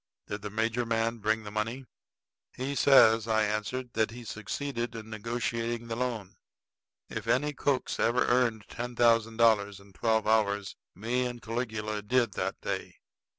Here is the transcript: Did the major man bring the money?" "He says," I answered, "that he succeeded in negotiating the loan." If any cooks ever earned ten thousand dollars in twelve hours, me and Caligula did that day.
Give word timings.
Did 0.25 0.41
the 0.41 0.49
major 0.49 0.83
man 0.83 1.19
bring 1.19 1.43
the 1.43 1.51
money?" 1.51 1.85
"He 2.55 2.73
says," 2.73 3.27
I 3.27 3.43
answered, 3.43 3.93
"that 3.93 4.09
he 4.09 4.23
succeeded 4.23 4.95
in 4.95 5.11
negotiating 5.11 5.89
the 5.89 5.95
loan." 5.95 6.37
If 7.07 7.27
any 7.27 7.53
cooks 7.53 7.99
ever 7.99 8.25
earned 8.25 8.65
ten 8.67 8.95
thousand 8.95 9.37
dollars 9.37 9.79
in 9.79 9.93
twelve 9.93 10.25
hours, 10.25 10.75
me 10.95 11.27
and 11.27 11.39
Caligula 11.39 12.01
did 12.01 12.31
that 12.33 12.59
day. 12.61 12.95